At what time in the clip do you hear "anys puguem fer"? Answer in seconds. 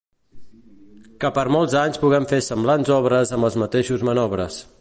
1.83-2.41